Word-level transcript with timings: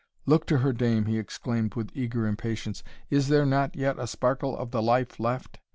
Look 0.25 0.47
to 0.47 0.57
her, 0.57 0.73
dame," 0.73 1.05
he 1.05 1.19
exclaimed, 1.19 1.75
with 1.75 1.91
eager 1.93 2.25
impatience; 2.25 2.81
"is 3.11 3.27
there 3.27 3.45
not 3.45 3.75
yet 3.75 3.99
a 3.99 4.07
sparkle 4.07 4.57
of 4.57 4.71
the 4.71 4.81
life 4.81 5.19
left? 5.19 5.59